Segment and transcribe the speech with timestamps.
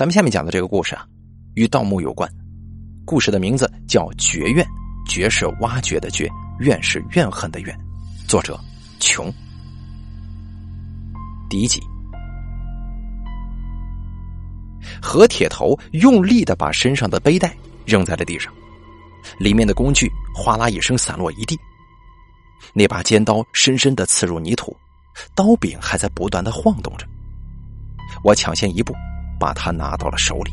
[0.00, 1.06] 咱们下面讲的这个故事啊，
[1.56, 2.26] 与盗墓有关。
[3.04, 4.64] 故事的名字叫《绝怨》，
[5.06, 6.26] 绝是挖掘的绝，
[6.58, 7.78] 怨是怨恨的怨。
[8.26, 8.58] 作者：
[8.98, 9.30] 穷。
[11.50, 11.82] 第一集，
[15.02, 17.54] 何铁头用力的把身上的背带
[17.84, 18.50] 扔在了地上，
[19.38, 21.60] 里面的工具哗啦一声散落一地。
[22.72, 24.74] 那把尖刀深深的刺入泥土，
[25.34, 27.06] 刀柄还在不断的晃动着。
[28.24, 28.94] 我抢先一步。
[29.40, 30.52] 把他拿到了手里，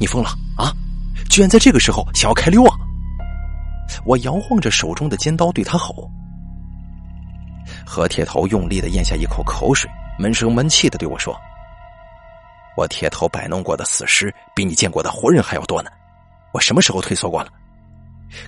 [0.00, 0.72] 你疯了啊！
[1.28, 2.76] 居然在这个时候想要开溜啊！
[4.06, 6.08] 我摇晃着手中的尖刀对他吼。
[7.84, 11.36] 何铁头用力的咽下一口口水，闷声闷气的对我说
[12.76, 15.90] ：“我铁头摆弄过的死尸比你见过的活人还要多呢，
[16.52, 17.50] 我什么时候退缩过了？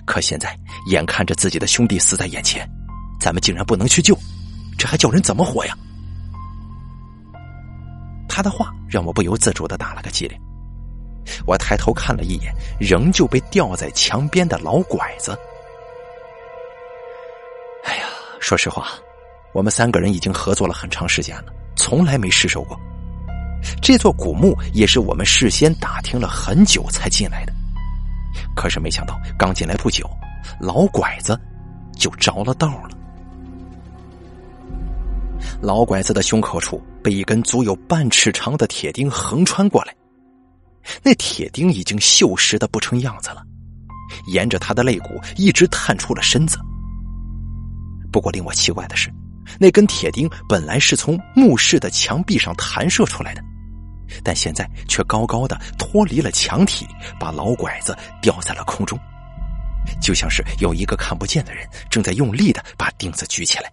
[0.05, 0.57] 可现在
[0.89, 2.67] 眼看着自己的兄弟死在眼前，
[3.19, 4.17] 咱们竟然不能去救，
[4.77, 5.77] 这还叫人怎么活呀？”
[8.35, 10.37] 他的话让我不由自主的打了个激灵。
[11.47, 15.31] 我抬头看了一眼，仍旧被吊在墙边的老拐子。
[17.85, 18.03] 哎呀，
[18.41, 18.89] 说实话，
[19.53, 22.77] 我们三个人已经合作了很长时间了，从来没失手过。
[23.81, 27.53] 这座古墓也是我们事先打听了很久才进来的，
[28.53, 30.05] 可是没想到刚进来不久，
[30.59, 31.39] 老拐子
[31.95, 32.94] 就着了道了。
[35.61, 39.95] 老拐子的胸口处被一根足有半尺长的铁钉横穿过来，
[41.03, 43.43] 那铁钉已经锈蚀的不成样子了，
[44.27, 46.57] 沿着他的肋骨一直探出了身子。
[48.11, 49.11] 不过令我奇怪的是，
[49.59, 53.41] 那根铁钉本来是从墓室的墙壁上弹射出来的，
[54.23, 56.87] 但现在却高高的脱离了墙体，
[57.19, 58.97] 把老拐子吊在了空中，
[60.01, 63.71] 就像是有一个看不见的人正在用力的把钉子举起来。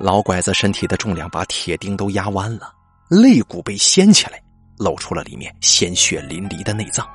[0.00, 2.72] 老拐子身体的重量把铁钉都压弯了，
[3.10, 4.42] 肋骨被掀起来，
[4.78, 7.06] 露出了里面鲜血淋漓的内脏。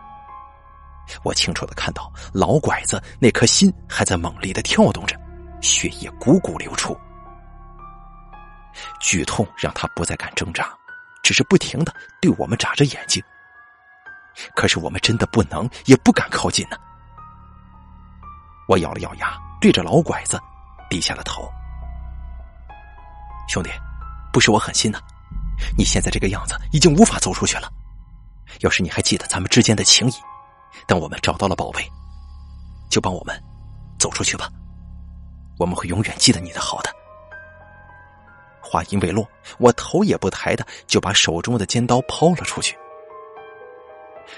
[1.24, 5.20] 我清楚的看到老拐子那颗心还在猛烈的跳动着，
[5.62, 6.96] 血液汩汩流出。
[9.00, 10.72] 剧痛让他不再敢挣扎，
[11.24, 11.92] 只是不停的
[12.22, 13.24] 对我们眨着眼睛。
[14.56, 16.78] 可是我们真的不能也不敢靠近呢。
[18.68, 20.40] 我咬了咬牙，对着老拐子
[20.88, 21.52] 低下了头。
[23.48, 23.70] 兄弟，
[24.34, 25.00] 不是我狠心呐，
[25.78, 27.72] 你现在这个样子已经无法走出去了。
[28.62, 30.14] 要是你还记得咱们之间的情谊，
[30.88, 31.84] 等我们找到了宝贝，
[32.90, 33.36] 就帮我们
[34.00, 34.50] 走出去吧。
[35.58, 36.90] 我们会永远记得你的好的。
[38.62, 39.28] 话音未落，
[39.60, 42.76] 我头也不抬的就把手中的尖刀抛了出去。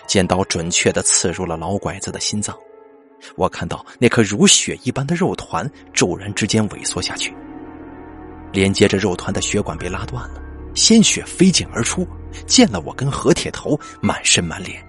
[0.05, 2.55] 尖刀准确的刺入了老拐子的心脏，
[3.35, 7.35] 我看到那颗如血一般的肉团骤然之间萎缩下去。
[8.51, 10.41] 连接着肉团的血管被拉断了，
[10.73, 12.07] 鲜血飞溅而出，
[12.45, 14.83] 溅了我跟何铁头满身满脸。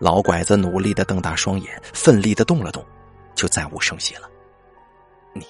[0.00, 2.84] 老拐子努力的瞪大双眼，奋力的动了动，
[3.34, 4.28] 就再无声息了。
[5.32, 5.44] 你，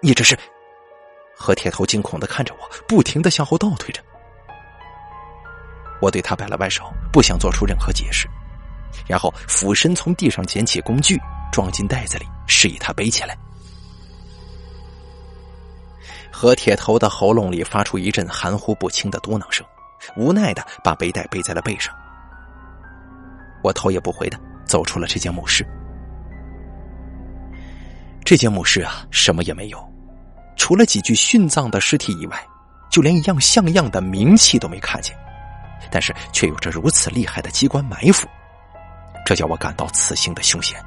[0.00, 0.38] 你这是？
[1.34, 4.00] 何铁头惊恐的看着我，不停的向后倒退着。
[6.00, 8.28] 我对他摆了摆手，不想做出任何解释，
[9.06, 11.20] 然后俯身从地上捡起工具，
[11.50, 13.36] 装进袋子里，示意他背起来。
[16.32, 19.64] 何铁头的喉咙里发出一阵含糊不清的嘟囔声，
[20.16, 21.94] 无奈的把背带背在了背上。
[23.62, 25.64] 我头也不回的走出了这间墓室。
[28.24, 29.92] 这间墓室啊，什么也没有，
[30.56, 32.44] 除了几具殉葬的尸体以外，
[32.90, 35.14] 就连一样像样的冥器都没看见。
[35.90, 38.26] 但是却有着如此厉害的机关埋伏，
[39.26, 40.82] 这叫我感到此行的凶险。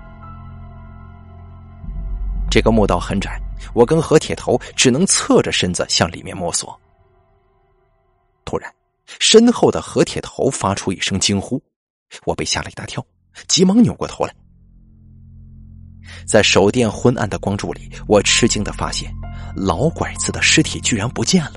[2.49, 3.39] 这个墓道很窄。
[3.73, 6.79] 我跟何铁头只能侧着身子向里面摸索。
[8.45, 8.73] 突然，
[9.19, 11.61] 身后的何铁头发出一声惊呼，
[12.25, 13.05] 我被吓了一大跳，
[13.47, 14.33] 急忙扭过头来。
[16.27, 19.11] 在手电昏暗的光柱里，我吃惊的发现，
[19.55, 21.53] 老拐子的尸体居然不见了，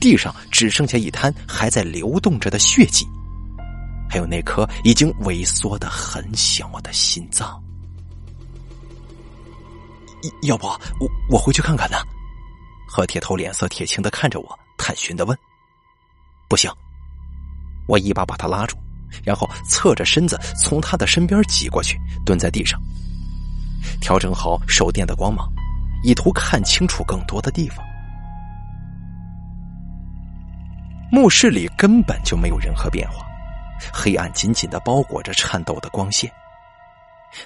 [0.00, 3.06] 地上只剩下一滩还在流动着的血迹，
[4.08, 7.62] 还有那颗已经萎缩的很小的心脏。
[10.42, 11.96] 要不我我回去看看呢？
[12.86, 15.36] 何铁头脸色铁青的看着我，探寻的问
[16.48, 16.70] ：“不行！”
[17.88, 18.76] 我一把把他拉住，
[19.24, 22.80] 然后侧着身子从他的身边挤过去，蹲在地上，
[24.00, 25.50] 调整好手电的光芒，
[26.02, 27.84] 以图看清楚更多的地方。
[31.10, 33.26] 墓室里根本就没有任何变化，
[33.92, 36.30] 黑暗紧紧的包裹着颤抖的光线。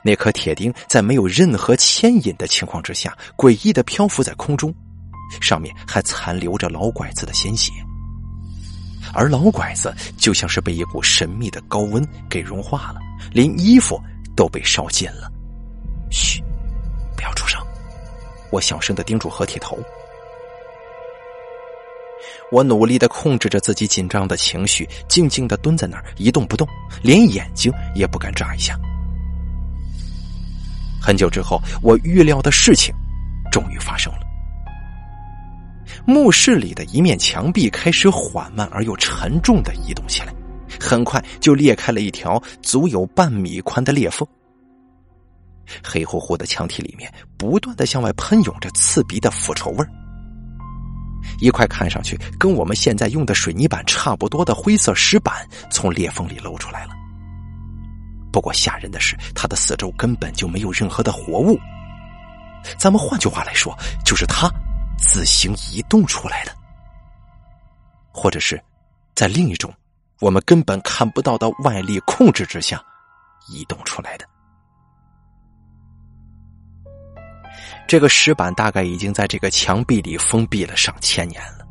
[0.03, 4.75] 那颗铁钉在没有任何牵引的情况之下，诡异的漂浮在空中，
[5.41, 7.73] 上面还残留着老拐子的鲜血，
[9.13, 13.01] 而老拐子就像是被一股神秘的高温给融化了，
[13.33, 14.01] 连衣服
[14.37, 15.31] 都被烧尽了。
[16.11, 16.43] 嘘，
[17.17, 17.61] 不要出声！
[18.51, 19.79] 我小声的叮嘱何铁头。
[22.51, 26.67] 我努力的控制着自己紧张的情绪，静静的蹲在那儿一动不动，
[27.03, 28.75] 连眼睛也不敢眨一下。
[31.01, 32.95] 很久之后，我预料的事情
[33.51, 34.21] 终于发生了。
[36.05, 40.33] 墓室里的一面墙壁开始缓慢而又沉重的移动起来，
[40.79, 44.27] 很快就裂开了一条足有半米宽的裂缝。
[45.85, 49.91] 黑乎乎的墙体里面不断的向外喷涌着刺鼻的腐臭味儿。
[51.41, 56.98] 一块看上去跟我们现在用的水泥板差不多的灰色石板从裂缝里露出来了。
[58.39, 61.59] 不过吓人的是，它的四周根本就没有任何的活物。
[62.79, 64.49] 咱们换句话来说，就是它
[64.97, 66.53] 自行移动出来的，
[68.13, 68.63] 或者是
[69.17, 69.75] 在另一种
[70.21, 72.81] 我们根本看不到的外力控制之下
[73.49, 74.25] 移动出来的。
[77.89, 81.67] 这个石板大概已经在这个墙壁里封闭了上千年了，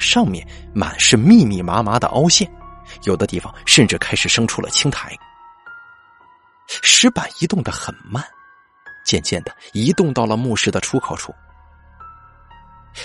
[0.00, 2.50] 上面满是密密麻麻的凹陷，
[3.04, 5.16] 有的地方甚至开始生出了青苔。
[6.82, 8.24] 石板移动的很慢，
[9.04, 11.34] 渐渐的移动到了墓室的出口处，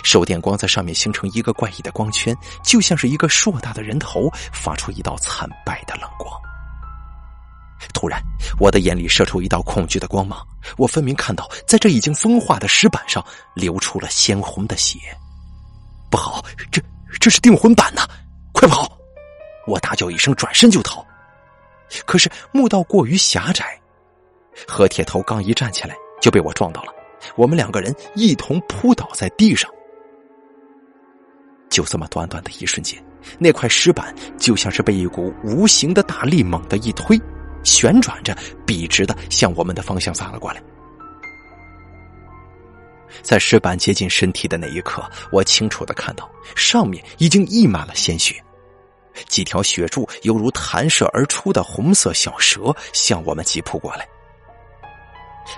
[0.03, 6.33] 手电光在上面形成一个怪异的光圈，就像是一个硕大的人头发出一道惨白的冷光。
[7.94, 8.21] 突然，
[8.59, 10.45] 我的眼里射出一道恐惧的光芒。
[10.77, 13.23] 我分明看到，在这已经风化的石板上
[13.53, 14.97] 流出了鲜红的血。
[16.09, 16.81] 不好，这
[17.19, 18.07] 这是定魂板呐！
[18.53, 18.97] 快跑！
[19.67, 21.06] 我大叫一声，转身就逃。
[22.06, 23.80] 可是墓道过于狭窄，
[24.68, 26.94] 何铁头刚一站起来，就被我撞到了。
[27.36, 29.70] 我们两个人一同扑倒在地上。
[31.70, 33.04] 就这么短短的一瞬间，
[33.38, 37.20] 那块石板就像是被一股无形的大力猛地一推。
[37.64, 40.62] 旋转着，笔直的向我们的方向砸了过来。
[43.24, 48.36] 在石板接近身体的那一刻，我清楚的看到上面已经溢满了鲜血，
[49.27, 54.07] 几条血柱犹如弹射而出的红色小蛇向我们急扑过来。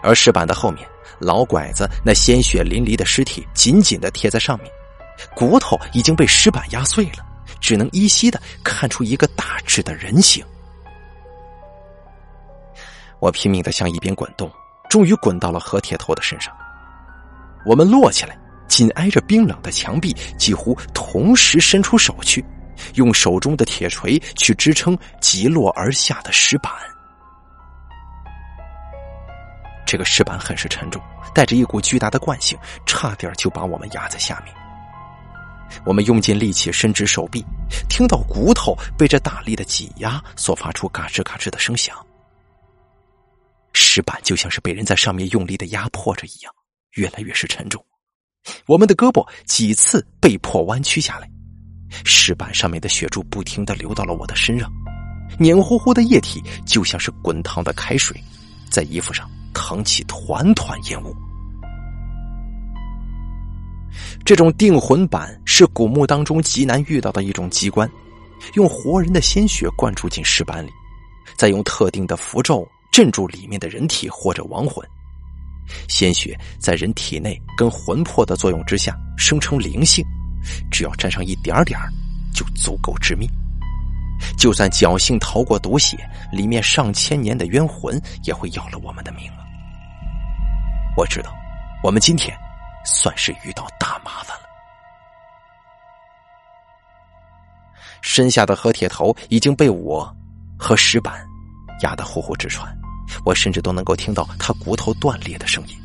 [0.03, 0.87] 而石板的后面，
[1.19, 4.69] 老拐子那鲜血淋漓的尸体紧紧的贴在上面，
[5.35, 7.25] 骨头已经被石板压碎了，
[7.61, 10.45] 只能依稀的看出一个大致的人形。
[13.19, 14.51] 我拼命的向一边滚动，
[14.89, 16.53] 终于滚到了何铁头的身上。
[17.65, 18.37] 我们落起来，
[18.67, 22.45] 紧挨着冰冷的墙壁，几乎同时伸出手去，
[22.95, 26.71] 用手中的铁锤去支撑急落而下的石板。
[29.85, 31.01] 这个石板很是沉重，
[31.33, 34.53] 带着一股巨大的惯性，差点就把我们压在下面。
[35.85, 37.45] 我们用尽力气伸直手臂，
[37.89, 41.95] 听到骨头被这大力的挤压所发出嘎吱嘎吱的声响。
[43.73, 46.53] 石板就像是被人在上面用力的压迫着一样，
[46.93, 47.83] 越来越是沉重。
[48.65, 51.29] 我们的胳膊几次被迫弯曲下来，
[52.03, 54.71] 石板上面的血珠不停的流到了我的身上，
[55.37, 58.15] 黏糊糊的液体就像是滚烫的开水，
[58.69, 61.15] 在衣服上腾起团团烟雾。
[64.25, 67.89] 这种定魂板是古墓当中极难遇到的一种机关，
[68.55, 70.69] 用活人的鲜血灌注进石板里，
[71.37, 72.67] 再用特定的符咒。
[72.89, 74.83] 镇住里面的人体或者亡魂，
[75.87, 80.03] 鲜血在人体内跟魂魄的作用之下生成灵性，
[80.71, 81.79] 只要沾上一点点
[82.33, 83.29] 就足够致命。
[84.37, 85.97] 就算侥幸逃过毒血，
[86.31, 89.45] 里面上千年的冤魂也会要了我们的命了。
[90.95, 91.31] 我知道，
[91.83, 92.35] 我们今天
[92.83, 94.47] 算是遇到大麻烦了。
[98.01, 100.11] 身下的何铁头已经被我
[100.57, 101.23] 和石板
[101.81, 102.75] 压得呼呼直喘。
[103.23, 105.77] 我甚至都能够听到他骨头断裂的声音，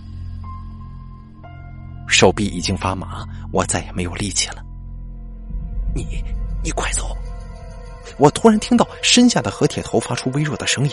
[2.12, 4.62] 手臂已经发麻，我再也没有力气了。
[5.94, 6.22] 你，
[6.62, 7.16] 你快走！
[8.18, 10.92] 我突然听到身下的何铁头发出微弱的声音，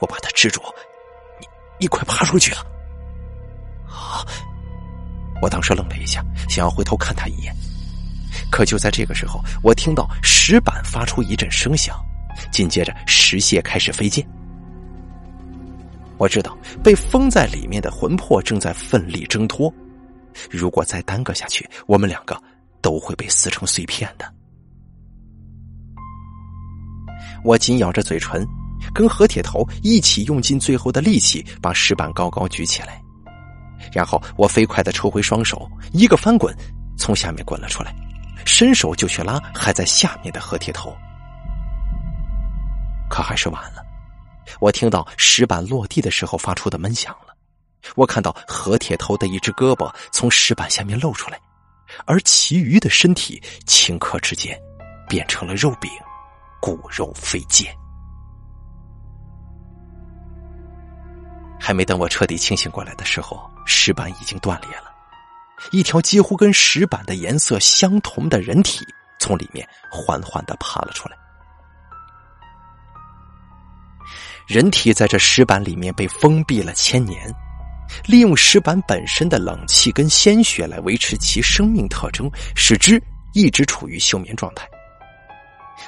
[0.00, 0.60] 我把他制住，
[1.40, 1.46] 你，
[1.78, 2.64] 你快爬出去啊！
[3.88, 4.26] 啊！
[5.40, 7.54] 我当时愣了一下，想要回头看他一眼，
[8.50, 11.96] 可就在这个时候，我听到石板发出一阵声响，
[12.50, 14.26] 紧接着石屑开始飞溅。
[16.18, 19.72] 我知道被封在里面的魂魄正在奋力挣脱，
[20.50, 22.40] 如果再耽搁下去，我们两个
[22.80, 24.32] 都会被撕成碎片的。
[27.44, 28.46] 我紧咬着嘴唇，
[28.94, 33.00] 跟何铁头一起用尽最后的力气把石板高高举起来。
[33.92, 36.54] 然后我飞快的抽回双手，一个翻滚，
[36.98, 37.94] 从下面滚了出来，
[38.44, 40.94] 伸手就去拉还在下面的何铁头。
[43.08, 43.82] 可还是晚了，
[44.60, 47.29] 我听到石板落地的时候发出的闷响了，
[47.96, 51.40] 我看到何铁头的一只胳膊从石板下面露出来，
[52.06, 54.58] 而其余的身体顷刻之间
[55.08, 55.90] 变成了肉饼，
[56.60, 57.74] 骨肉飞溅。
[61.58, 64.90] 还没等我彻底清醒过来的时候，石板已经断裂了，
[65.72, 68.84] 一条几乎跟石板的颜色相同的人体
[69.18, 71.16] 从里面缓缓的爬了出来。
[74.46, 77.32] 人体在这石板里面被封闭了千年，
[78.06, 84.68] 利用石板本身的冷气跟鲜血来维持其生命特征，使之一直处于休眠状态。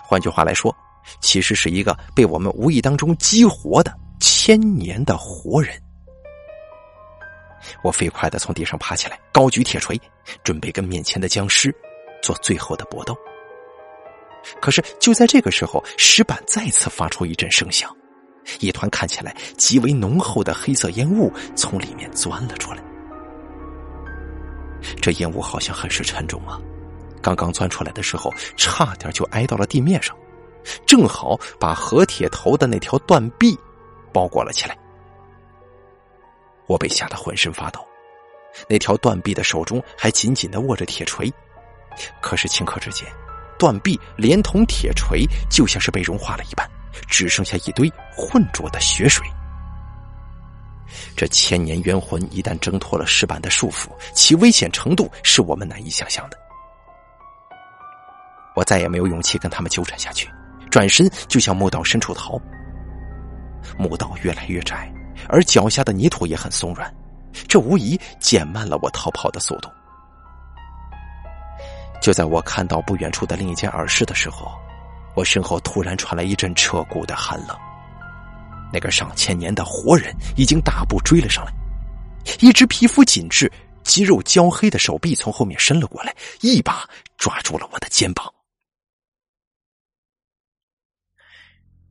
[0.04, 0.74] 换句话来说，
[1.20, 5.80] 其实是一个被我们无意当中激活的千年的活人。
[7.82, 10.00] 我飞快的从地上爬起来，高举铁锤，
[10.42, 11.74] 准备跟面前的僵尸
[12.22, 13.16] 做最后的搏斗。
[14.60, 17.94] 可是就在这个时候，石板再次发出一阵声响。
[18.60, 22.82] 一团看起来极为浓厚的黑色烟雾从里面钻了出来，
[25.00, 26.60] 这烟雾好像很是沉重啊！
[27.22, 30.16] 刚刚钻出来的时候，差点就挨到了地面上，
[30.84, 33.56] 正好把何铁头的那条断臂
[34.12, 34.76] 包裹了起来。
[36.66, 37.80] 我被吓得浑身发抖，
[38.68, 41.32] 那条断臂的手中还紧紧的握着铁锤，
[42.20, 43.06] 可是顷刻之间，
[43.58, 46.68] 断臂连同铁锤就像是被融化了一般。
[47.08, 49.26] 只剩下一堆浑浊的血水。
[51.16, 56.36] 这千年冤魂一旦挣脱了石板的束缚，其危险程度是我们难以想象的。
[58.54, 60.30] 我再也没有勇气跟他们纠缠下去，
[60.70, 62.38] 转身就向墓道深处逃。
[63.78, 64.92] 墓道越来越窄，
[65.28, 66.94] 而脚下的泥土也很松软，
[67.48, 69.70] 这无疑减慢了我逃跑的速度。
[72.02, 74.52] 就在我看到不远处的另一间耳室的时候。
[75.14, 77.56] 我身后突然传来一阵彻骨的寒冷，
[78.72, 81.52] 那个上千年的活人已经大步追了上来，
[82.40, 83.50] 一只皮肤紧致、
[83.84, 86.88] 肌肉焦黑的手臂从后面伸了过来，一把
[87.18, 88.32] 抓住了我的肩膀。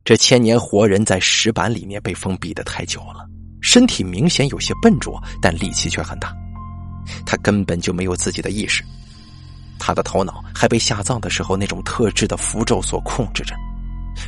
[0.04, 3.24] 这千年活人在石板里面被封闭的太久了，
[3.60, 6.34] 身体明显有些笨拙，但力气却很大，
[7.24, 8.82] 他根本就没有自己的意识。
[9.84, 13.56] 他的头脑还被下葬的时候那种特制的符咒所控制着，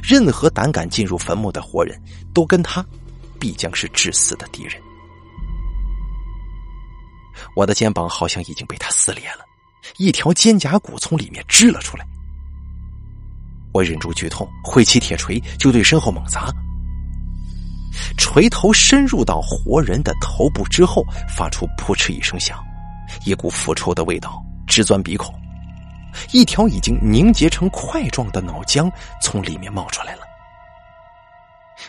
[0.02, 1.96] 任何胆敢进入坟墓的活人
[2.34, 2.84] 都跟他
[3.38, 4.74] 必将是致死的敌人。
[7.54, 9.44] 我的肩膀好像已经被他撕裂了，
[9.96, 12.04] 一条肩胛骨从里面支了出来。
[13.72, 16.52] 我忍住剧痛，挥起铁锤就对身后猛砸。
[18.18, 22.58] 锤头深入到活人的头部之后，发出扑哧一声响，
[23.24, 25.32] 一股腐臭的味道直钻鼻孔。
[26.32, 28.90] 一条已经凝结成块状的脑浆
[29.20, 30.22] 从里面冒出来了。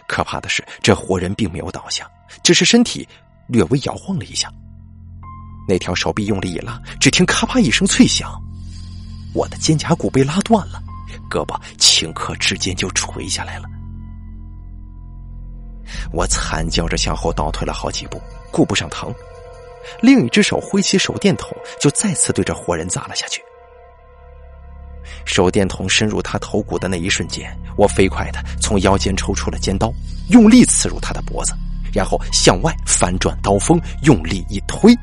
[0.07, 2.09] 可怕的是，这活人并没有倒下，
[2.43, 3.07] 只是身体
[3.47, 4.51] 略微摇晃了一下。
[5.67, 8.31] 那条手臂用力一拉，只听咔啪一声脆响，
[9.33, 10.81] 我的肩胛骨被拉断了，
[11.29, 13.65] 胳膊顷刻之间就垂下来了。
[16.11, 19.13] 我惨叫着向后倒退了好几步，顾不上疼，
[20.01, 23.41] 另一只手挥起手电筒，就再次对着活人砸了下去。
[25.25, 29.93] 手电筒深入他头骨的那一瞬间，我飞快的从腰间抽出了尖刀，
[30.29, 31.53] 用力刺入他的脖子，
[31.93, 34.95] 然后向外翻转刀锋，用力一推。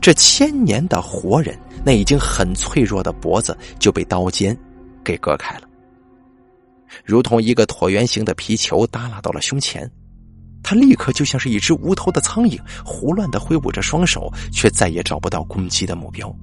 [0.00, 4.56] 这千年的活人，那已经很脆弱的脖子就被刀尖
[5.04, 5.62] 给割开了，
[7.04, 9.88] 如同一个椭圆形的皮球耷拉到了胸前。
[10.60, 16.34] 他立刻就像是一只无头的苍蝇，胡乱的挥舞着双手，却再也找不到攻击的目标。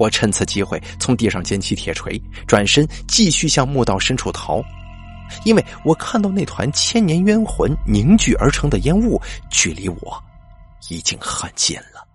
[0.00, 4.64] 我趁此机会从地上捡起铁锤，转身继续向墓道深处逃，
[5.44, 10.24] 因为我看到那团千年冤魂凝聚而成的烟雾，距离我
[10.88, 12.08] 已经很近了。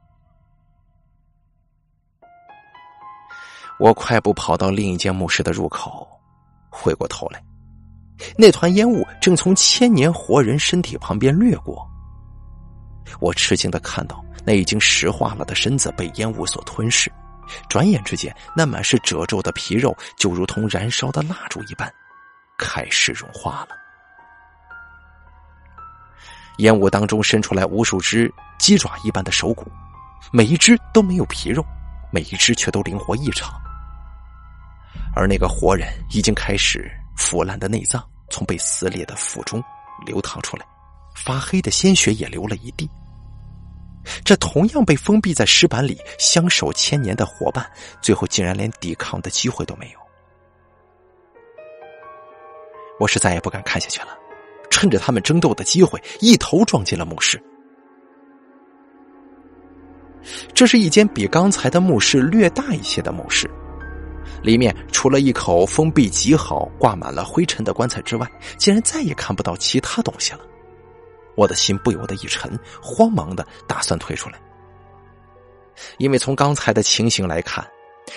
[3.78, 6.08] 我快步跑到另一间墓室的入口，
[6.72, 7.40] 回过头来，
[8.36, 11.88] 那团烟雾正从千年活人身体旁边掠过。
[13.20, 17.12] 我吃惊的看到那已经石化了的身子被烟雾所吞噬。
[17.70, 21.92] 转眼之间，那满是褶皱的皮肉就如同燃烧的蜡烛一般，
[22.58, 23.70] 开始融化了。
[26.60, 29.70] 烟雾当中伸出来无数只鸡爪一般的手骨，
[30.32, 31.66] 每一只都没有皮肉，
[32.12, 33.54] 每一只却都灵活异常。
[35.14, 39.62] 而那个活人已经开始腐烂的内脏从被撕裂的腹中
[40.06, 40.66] 流淌出来，
[41.14, 42.90] 发黑的鲜血也流了一地。
[44.24, 47.66] 这同样被封闭在石板里、相守千年的伙伴，
[48.02, 50.00] 最后竟然连抵抗的机会都没有。
[53.00, 54.18] 我是再也不敢看下去了，
[54.70, 57.42] 趁着他们争斗的机会，一头撞进了墓室。
[60.54, 63.50] 这是一间比刚才的墓室略大一些的墓室，
[64.42, 70.40] 里面除了一口封闭极好、挂满了灰尘的棺材之外，竟然再也看不到其他东西了。
[71.36, 74.40] 我的心不由得一沉，慌忙的打算退出来，
[75.98, 77.66] 因为从刚才的情形来看，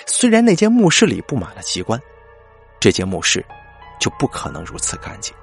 [0.05, 1.99] 虽然那间墓室里布满了机关，
[2.79, 3.45] 这间墓室
[3.99, 5.33] 就不可能如此干净。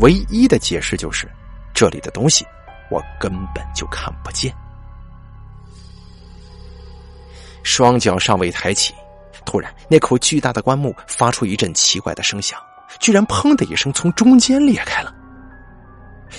[0.00, 1.28] 唯一的解释就是，
[1.74, 2.46] 这里的东西
[2.90, 4.54] 我根本就看不见。
[7.62, 8.94] 双脚尚未抬起，
[9.44, 12.58] 突然那口巨大的棺木发出一阵奇怪的声响，
[13.00, 15.14] 居然“砰”的一声从中间裂开了。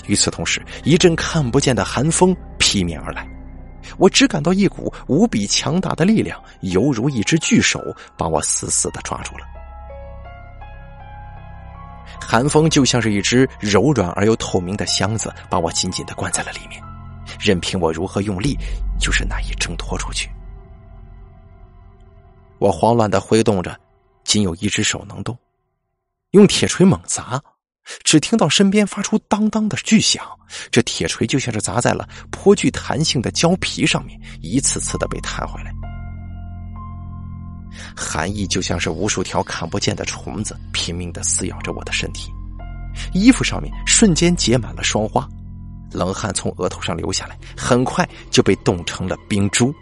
[0.08, 3.28] 与此同时，一阵看不见的寒风劈面而来，
[3.98, 7.82] 我只感到一股无比强大的力量，犹如一只巨手
[8.18, 9.46] 把我死死的抓住了。
[12.20, 16.82] 寒风就像是一只柔软而又透明的箱子，把我紧紧的关在了里面，
[17.40, 18.56] 任凭我如何用力，
[19.00, 20.30] 就是难以挣脱出去。
[22.60, 23.76] 我慌乱的挥动着，
[24.24, 25.38] 仅有一只手能动，
[26.32, 27.42] 用铁锤猛砸。
[28.04, 30.24] 只听到身边发出当当的巨响，
[30.70, 35.72] 这铁锤就像是砸在了颇具弹性的胶皮上面，一次次的被弹回来。
[37.96, 42.32] 寒意就像是无数条看不见的虫子，拼命的撕咬着我的身体，
[43.14, 45.28] 衣服上面瞬间结满了霜花，
[45.92, 49.74] 冷汗从额头上流下来，很快就被冻成了冰珠。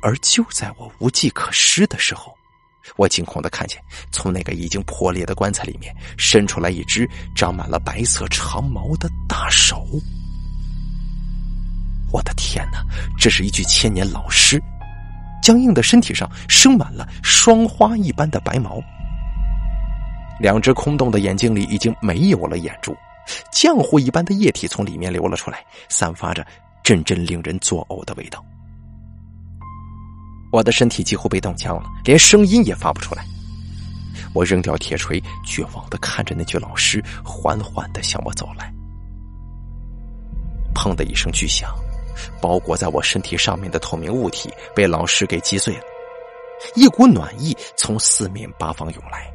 [0.00, 2.34] 而就在我无计可施的时候。
[2.96, 9.86] 我惊恐的看见，从那个已经破裂的棺材里面伸出来一只长满了白色长毛的大手。
[12.10, 12.84] 我的天哪，
[13.18, 14.62] 这是一具千年老尸，
[15.42, 18.78] 僵硬的身体上生满了霜花一般的白毛，
[20.38, 22.94] 两只空洞的眼睛里已经没有了眼珠，
[23.50, 26.46] 浆糊一般的液体从里面流了出来，散发着
[26.82, 28.44] 阵阵令人作呕的味道。
[30.52, 33.24] 我的身体几乎被冻僵了，连声音也发不出来。
[34.34, 38.70] 我扔掉铁锤，绝望的看着那具老尸缓缓的向我走来。
[40.74, 41.74] 砰的一声巨响，
[42.38, 45.84] 包裹在我身体上面的透明物体被老尸给击碎了，
[46.76, 49.26] 一股暖意从四面八方涌来。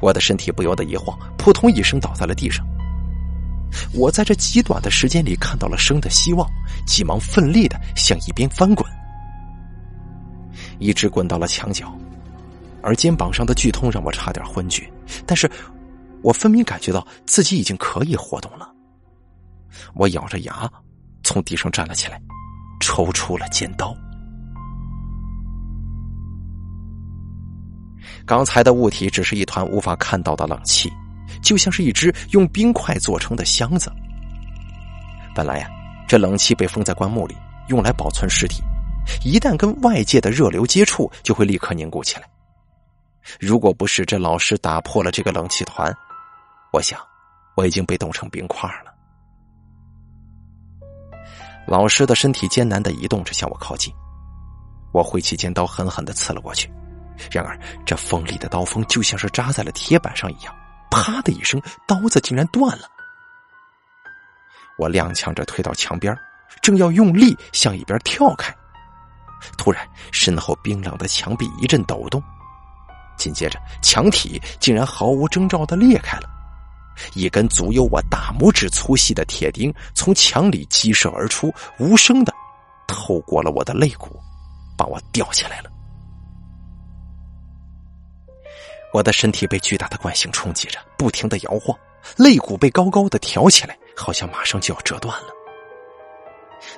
[0.00, 2.66] 我的身体不由得一晃，扑通一声倒在了地上。
[3.92, 6.48] 我在这极短的时间里看到了生的希望，
[6.86, 8.86] 急忙奋力的向一边翻滚。
[10.80, 11.96] 一直滚到了墙角，
[12.82, 14.90] 而肩膀上的剧痛让我差点昏厥。
[15.24, 15.48] 但是，
[16.22, 18.68] 我分明感觉到自己已经可以活动了。
[19.94, 20.68] 我咬着牙
[21.22, 22.20] 从地上站了起来，
[22.80, 23.94] 抽出了尖刀。
[28.26, 30.90] 刚才的物体只是一团无法看到的冷气，
[31.42, 33.92] 就像是一只用冰块做成的箱子。
[35.34, 35.68] 本来呀，
[36.08, 37.36] 这冷气被封在棺木里，
[37.68, 38.62] 用来保存尸体。
[39.24, 42.28] 一旦跟外界的热流接触，就会立刻凝固起来。
[43.38, 45.94] 如果不是这老师打破了这个冷气团，
[46.72, 46.98] 我想
[47.56, 48.92] 我已经被冻成冰块了。
[51.66, 53.92] 老师的身体艰难的移动着向我靠近，
[54.92, 56.72] 我挥起尖刀狠狠的刺了过去。
[57.30, 60.54] 然而这锋利的刀锋就像是扎在了铁板上一样，
[60.90, 62.88] 啪的一声，刀子竟然断了。
[64.78, 66.16] 我踉跄着退到墙边，
[66.62, 68.52] 正要用力向一边跳开。
[69.56, 72.22] 突然，身后冰冷的墙壁一阵抖动，
[73.16, 76.28] 紧接着墙体竟然毫无征兆的裂开了，
[77.14, 82.32] 一根足有我大拇指粗细的铁钉从墙里激射而出，无声的
[82.86, 84.18] 透过了我的肋骨，
[84.76, 85.70] 把我吊起来了。
[88.92, 91.78] 我的身体被巨大的惯性冲击着，不停的摇晃，
[92.16, 95.28] 肋骨被高高的挑起来，好像马上就要折断了。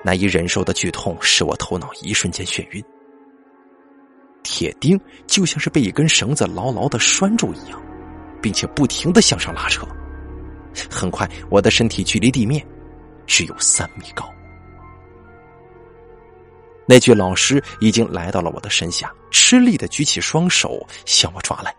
[0.02, 2.84] 难以忍受的剧痛使我头脑一瞬间眩晕，
[4.42, 7.82] 铁钉就像是被一根绳子牢牢的拴住一样，
[8.40, 9.86] 并且不停的向上拉扯。
[10.90, 12.66] 很快，我的身体距离地面
[13.26, 14.28] 只有三米高。
[16.86, 21.74] 那具老师已经来到了我的身下，吃力的举起双手向我抓来。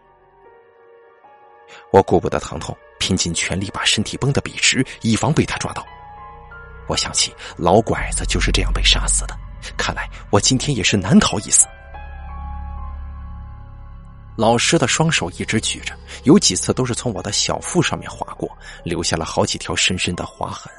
[1.91, 5.85] 我顾不得疼痛，拼尽全力把身体绷得笔直，以防被他抓到。
[6.87, 9.37] 我想起老拐子就是这样被杀死的，
[9.77, 11.65] 看来我今天也是难逃一死。
[14.35, 18.49] 老师的双手一直举着，有几次都是从我的小腹上面划过，
[18.83, 20.71] 留下了好几条深深的划痕。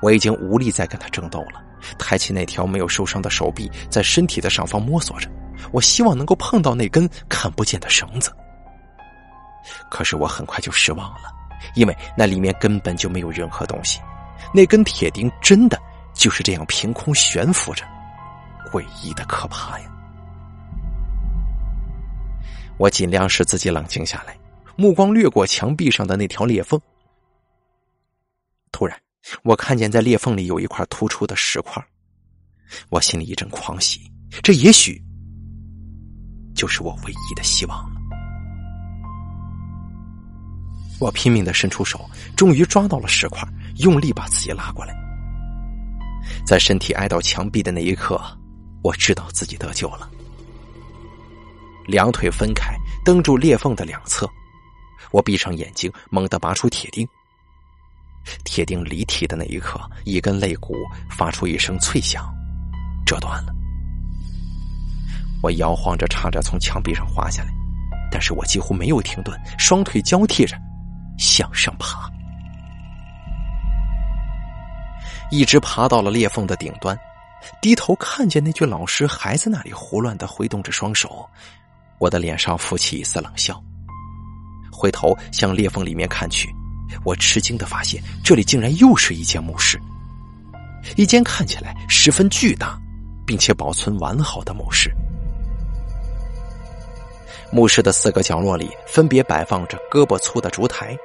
[0.00, 1.62] 我已经无力再跟他争斗了，
[1.98, 5.28] 抬起那条没有受伤的手臂，在身体的上方摸索着，
[5.70, 8.34] 我希望能够碰到那根看不见的绳子。
[9.90, 11.30] 可是我很快就失望了，
[11.74, 14.00] 因为那里面根本就没有任何东西，
[14.54, 15.80] 那根铁钉真的
[16.14, 17.84] 就是这样凭空悬浮着，
[18.72, 19.90] 诡异的可怕呀！
[22.78, 24.38] 我尽量使自己冷静下来，
[24.76, 26.80] 目光掠过墙壁上的那条裂缝。
[28.70, 28.96] 突然，
[29.42, 31.84] 我看见在裂缝里有一块突出的石块，
[32.88, 34.00] 我心里一阵狂喜，
[34.42, 35.02] 这也许
[36.54, 37.97] 就是我唯一的希望。
[41.00, 44.94] 我拼命的伸出手，终于抓到了石块，用力把自己拉过来。
[46.46, 48.20] 在身体挨到墙壁的那一刻，
[48.82, 50.10] 我知道自己得救了。
[51.86, 54.28] 两腿分开，蹬住裂缝的两侧，
[55.10, 57.06] 我闭上眼睛，猛地拔出铁钉。
[58.44, 60.74] 铁钉离体的那一刻，一根肋骨
[61.10, 62.28] 发出一声脆响，
[63.06, 63.54] 折断了。
[65.42, 67.54] 我摇晃着，插着从墙壁上滑下来，
[68.10, 70.60] 但是我几乎没有停顿，双腿交替着
[71.18, 72.10] 向上爬，
[75.30, 76.98] 一直爬到了裂缝的顶端，
[77.60, 81.28] 低头看见那具老尸还在那里胡乱的挥动着双手。
[81.98, 83.60] 我的脸上浮起一丝冷笑，
[84.70, 86.48] 回头向裂缝里面看去，
[87.04, 89.80] 我吃惊的发现，这里竟然又是一间墓室，
[90.96, 92.80] 一间看起来十分巨大，
[93.26, 94.94] 并且保存完好的墓室。
[97.50, 100.96] 墓室的四个角落里分别摆放着胳膊粗的烛台，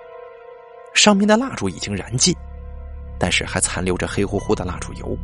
[0.93, 2.35] 上面的蜡烛已经燃尽，
[3.19, 5.17] 但是还残留着黑乎乎的蜡烛油。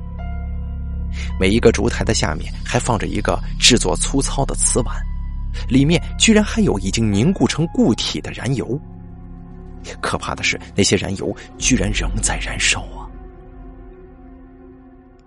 [1.40, 4.96] 每一个烛台的下面还放着一个制作粗糙的瓷碗。
[5.68, 8.80] 里面居然还有已经凝固成固体的燃油，
[10.00, 13.10] 可怕的是，那些燃油居然仍在燃烧啊！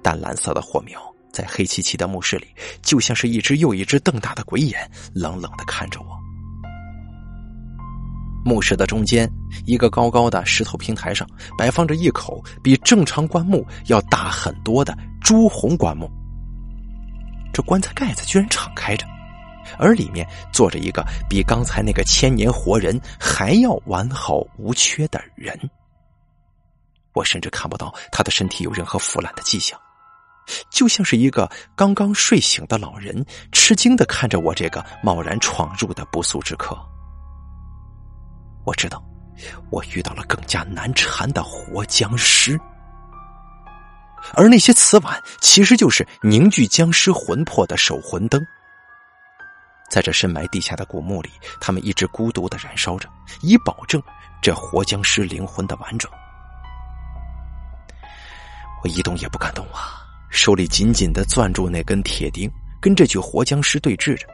[0.01, 2.47] 淡蓝色的火苗在黑漆漆的墓室里，
[2.83, 6.07] 就像是一只又一只瞪大的鬼眼，冷冷的看着我。
[8.45, 9.31] 墓室的中间，
[9.67, 16.11] 一个高高的石头平台上，摆放着一口比正常棺木要大很多的朱红棺木，
[17.53, 19.07] 这棺材盖子居然敞开着。
[19.79, 25.57] 而里面坐着一个比刚才那个千年活人还要完好无缺的人，
[27.15, 29.79] 我甚至看不到他的身体有任何腐烂的迹象，
[30.71, 36.77] 就像是一个刚刚睡醒的老人，吃惊的看着我这个贸然闯入的不速之客。
[38.65, 39.03] 我知道，
[39.71, 42.59] 我遇到了更加难缠的活僵尸，
[44.35, 48.41] 而那些瓷碗其实就是凝聚僵尸魂魄的守魂灯。
[49.91, 53.09] 在这深埋地下的古墓里，他们一直孤独的燃烧着，
[53.43, 54.03] 以保证
[54.41, 56.11] 这活僵尸灵魂的完整。
[58.83, 60.03] 我一动也不敢动啊，
[60.33, 64.27] 手里紧紧的攥住那根铁钉，跟这具活僵尸对峙着。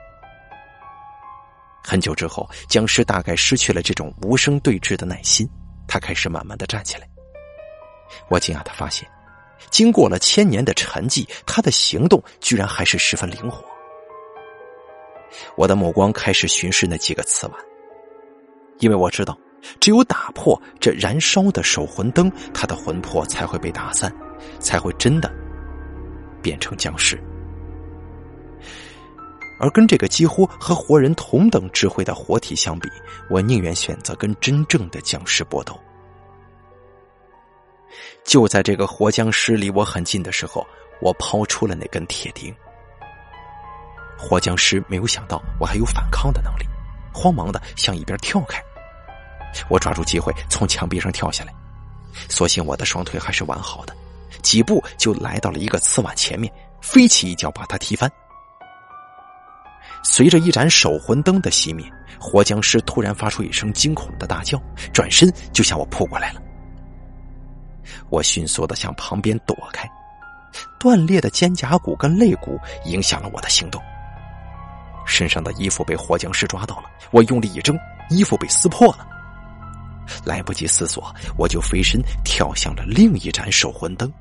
[1.83, 5.47] 很久之后，僵尸大概失去了这种无声对峙的耐心，
[5.89, 7.09] 他开始慢慢的站起来。
[8.31, 9.09] 我惊讶的发现，
[9.71, 13.65] 经过了千年的沉寂，他的行动居然还是十分灵活。
[15.57, 17.61] 我的目光开始巡视那几个瓷碗，
[18.79, 19.37] 因为我知道，
[19.81, 24.15] 只有打破这燃烧的守魂灯，他的魂魄才会被打散，
[24.61, 25.29] 才会真的
[26.49, 27.23] 变成僵尸。
[29.61, 32.89] 而跟这个几乎和活人同等智慧的活体相比，
[33.29, 35.79] 我宁愿选择跟真正的僵尸搏斗。
[38.25, 40.67] 就在这个活僵尸离我很近的时候，
[41.03, 42.55] 我抛出了那根铁钉。
[44.17, 46.65] 活僵尸没有想到我还有反抗的能力，
[47.13, 48.59] 慌忙的向一边跳开。
[49.69, 51.53] 我抓住机会从墙壁上跳下来，
[52.31, 53.95] 所幸我的双腿还是完好的，
[54.43, 58.11] 几步就来到了一个瓷碗前面，飞起一脚把它踢翻。
[60.03, 61.85] 随着一盏守魂灯的熄灭，
[62.21, 64.61] 活僵尸突然发出一声惊恐的大叫，
[64.93, 66.41] 转身就向我扑过来了。
[68.09, 69.91] 我迅速的向旁边躲开，
[70.79, 73.83] 断裂的肩胛骨跟肋骨影响了我的行动。
[75.05, 77.77] 身上的衣服被活僵尸抓到了，我用力一挣，
[78.11, 79.09] 衣服被撕破了。
[80.25, 84.13] 来不及思索，我就飞身跳向了另一盏守魂灯。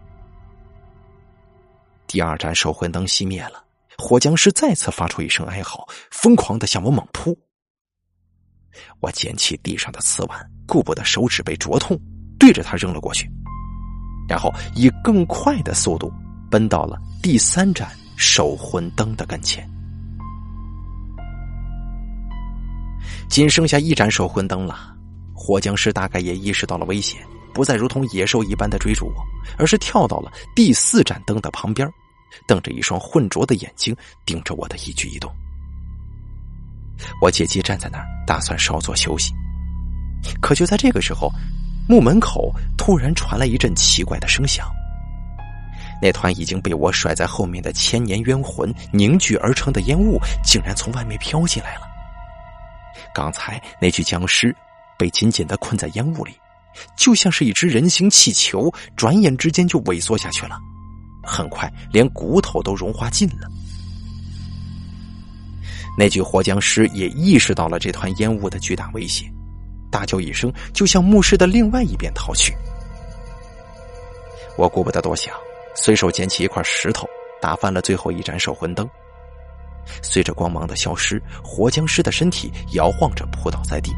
[2.07, 3.63] 第二盏守魂灯熄灭了，
[3.97, 7.37] 活僵尸再次发出一声哀嚎，疯狂的向我猛扑。
[8.99, 11.99] 我捡起地上的瓷碗，顾不得手指被灼痛，
[12.39, 13.29] 对着他扔了过去，
[14.29, 16.11] 然后以更快的速度
[16.49, 19.67] 奔到了第三盏守魂灯的跟前。
[23.29, 24.95] 仅剩下一盏守魂灯了，
[25.39, 27.21] 活僵尸大概也意识到了危险，
[27.53, 29.23] 不再如同野兽一般的追逐我，
[29.55, 31.87] 而是跳到了第四盏灯的旁边，
[32.47, 33.95] 瞪着一双浑浊的眼睛
[34.25, 35.31] 盯着我的一举一动。
[37.21, 39.31] 我借机站在那儿，打算稍作休息。
[40.41, 41.31] 可就在这个时候，
[41.87, 44.67] 墓门口突然传来一阵奇怪的声响。
[46.01, 51.81] 那团已经被我甩在后面的千年冤魂凝聚而成的烟雾，竟然从外面飘进来了。
[53.13, 54.55] 刚才那具僵尸
[54.97, 56.33] 被紧紧的困在烟雾里，
[56.97, 60.57] 就像是一只人形气球，转眼之间就萎缩下去了，
[61.23, 63.47] 很快连骨头都融化尽了。
[65.97, 69.25] 那具活僵尸也意识到了这团烟雾的巨大威胁，
[69.91, 72.55] 大叫一声，就向墓室的另外一边逃去。
[74.57, 75.33] 我顾不得多想。
[75.79, 77.07] 随手捡起一块石头，
[77.39, 78.89] 打翻了最后一盏守魂灯。
[80.01, 83.91] 随着光芒的消失，活僵尸的身体摇晃着扑倒在地，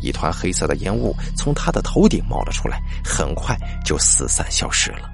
[0.00, 5.10] 一团黑色的烟雾从他的头顶冒了出来，很快就四散消失了。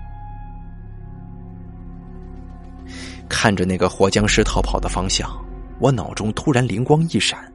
[3.29, 5.29] 看着那个活僵尸逃跑的方向，
[5.81, 7.53] 我脑中突然灵光一闪，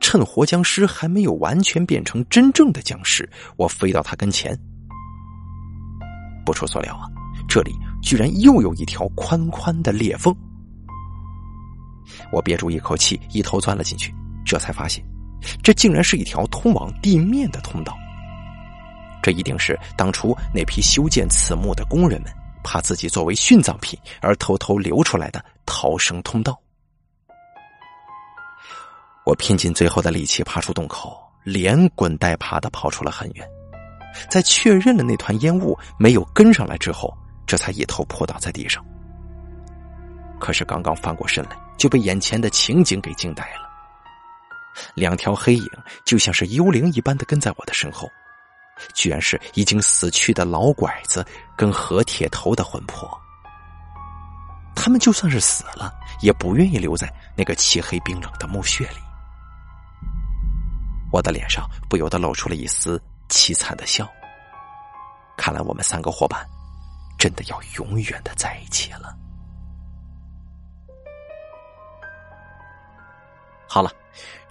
[0.00, 4.58] 趁活僵尸还没有完全变成真正的僵尸，我飞到他跟前。
[6.44, 7.06] 不出所料啊！
[7.46, 10.34] 这里居然又有一条宽宽的裂缝，
[12.30, 15.02] 我憋住一口气，一头钻了进去，这才发现，
[15.62, 17.96] 这竟然是一条通往地面的通道。
[19.22, 26.58] 这一定是当初那批修建此墓的工人们怕自己作为殉葬品而偷偷留出来的逃生通道。
[29.24, 33.46] 我拼尽最后的力气爬出洞口，连滚带爬的跑出了很远，
[34.30, 37.12] 在确认了那团烟雾没有跟上来之后。
[37.46, 38.84] 这才一头扑倒在地上。
[40.38, 43.67] 可是刚刚翻过身来，就被眼前的情景给惊呆了。
[44.94, 45.70] 两条黑影
[46.04, 48.10] 就像是幽灵一般的跟在我的身后，
[48.94, 51.24] 居然是已经死去的老拐子
[51.56, 53.08] 跟何铁头的魂魄。
[54.74, 58.98] 他们就算是死了，也不愿意留在那个漆黑冰冷的墓穴里。
[61.10, 64.08] 我的脸上不由得露出了一丝凄惨的笑。
[65.36, 66.46] 看来我们三个伙伴。
[67.18, 69.12] 真的要永远的在一起了。
[73.68, 73.90] 好了，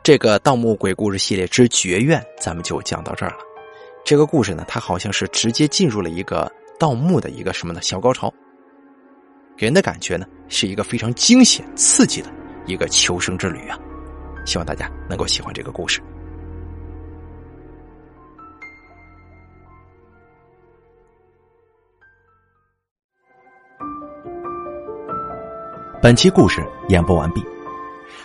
[0.08, 3.40] 这个《盗墓鬼故事系列之绝怨》咱们就讲到这儿了。
[4.06, 8.34] 这个故事呢，它好像是直接进入了一个盗墓的一个什么的小高潮，
[9.58, 12.32] 给人的感觉呢是一个非常惊险刺激的
[12.68, 13.78] 一个求生之旅啊！
[14.46, 16.02] 希望大家能够喜欢这个故事。
[26.02, 27.44] 本期故事演播完毕。